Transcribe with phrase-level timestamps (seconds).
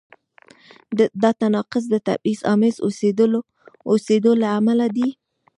[1.21, 2.75] دا تناقض د تبعیض آمیز
[4.29, 5.09] اوسېدو له امله دی.